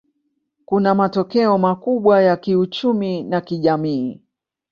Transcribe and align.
Kuna 0.65 0.95
matokeo 0.95 1.57
makubwa 1.57 2.21
ya 2.21 2.37
kiuchumi 2.37 3.23
na 3.23 3.41
kijamii. 3.41 4.21